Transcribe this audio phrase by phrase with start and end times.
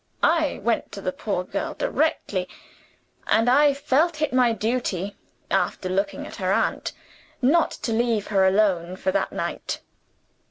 [0.23, 2.49] I went to the poor girl directly
[3.27, 5.15] and I felt it my duty,
[5.51, 6.91] after looking at her aunt,
[7.39, 9.79] not to leave her alone for that night.